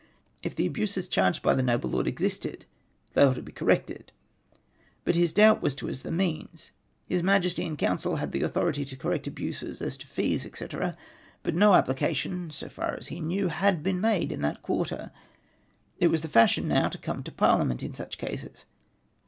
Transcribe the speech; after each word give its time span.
If 0.41 0.55
the 0.55 0.65
abuses 0.65 1.07
charged 1.07 1.43
by 1.43 1.53
the 1.53 1.61
noble 1.61 1.91
lord 1.91 2.07
existed, 2.07 2.65
they 3.13 3.21
ought 3.21 3.35
to 3.35 3.43
be 3.43 3.51
corrected; 3.51 4.11
but 5.05 5.13
his 5.13 5.31
doubt 5.31 5.61
was 5.61 5.73
as 5.73 5.99
to 6.01 6.03
the 6.05 6.11
means. 6.11 6.71
His 7.07 7.21
Majesty 7.21 7.61
in 7.63 7.77
Council 7.77 8.15
had 8.15 8.35
authority 8.35 8.83
to 8.83 8.95
correct 8.95 9.27
abuses 9.27 9.79
as 9.79 9.95
to 9.97 10.07
fees, 10.07 10.49
&c.; 10.51 10.65
but 11.43 11.53
no 11.53 11.75
application, 11.75 12.49
as 12.49 12.63
far 12.73 12.95
as 12.97 13.09
he 13.09 13.19
knew, 13.19 13.49
had 13.49 13.83
been 13.83 14.01
made 14.01 14.31
in 14.31 14.41
that 14.41 14.63
quarter. 14.63 15.11
It 15.99 16.07
was 16.07 16.23
the 16.23 16.27
fashion 16.29 16.67
now 16.67 16.89
to 16.89 16.97
come 16.97 17.21
to 17.21 17.31
Parliament 17.31 17.83
in 17.83 17.93
such 17.93 18.17
cases. 18.17 18.65